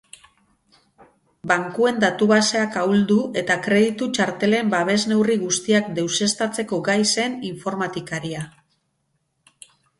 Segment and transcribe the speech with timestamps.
[1.51, 8.47] Bankuen datu-baseak ahuldu eta kreditu txartelen babes-neurri guztiak deuseztatzeko gai zen informatikaria.